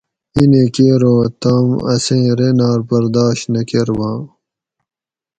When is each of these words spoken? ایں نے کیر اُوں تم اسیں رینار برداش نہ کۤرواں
ایں 0.35 0.47
نے 0.51 0.63
کیر 0.75 1.01
اُوں 1.09 1.23
تم 1.41 1.67
اسیں 1.93 2.27
رینار 2.39 2.79
برداش 2.89 3.39
نہ 3.53 3.61
کۤرواں 3.69 4.17